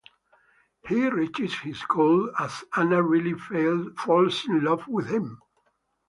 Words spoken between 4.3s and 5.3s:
in love with